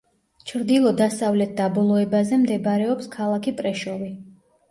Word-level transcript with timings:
ჩრდილო-დასავლეთ 0.51 1.51
დაბოლოებაზე 1.59 2.41
მდებარეობს 2.45 3.11
ქალაქი 3.17 3.53
პრეშოვი. 3.61 4.09